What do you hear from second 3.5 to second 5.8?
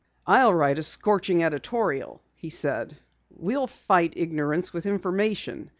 fight ignorance with information.